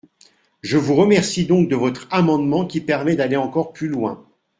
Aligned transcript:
Je 0.63 0.77
vous 0.77 0.95
remercie 0.95 1.45
donc 1.45 1.69
de 1.69 1.75
votre 1.75 2.07
amendement 2.09 2.65
qui 2.65 2.81
permet 2.81 3.15
d’aller 3.15 3.35
encore 3.35 3.71
plus 3.71 3.87
loin. 3.87 4.25